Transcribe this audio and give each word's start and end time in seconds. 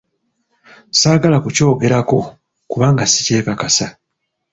Saagala 0.99 1.37
kukyogerako 1.43 2.19
kubanga 2.71 3.03
sikyekakasa. 3.11 3.85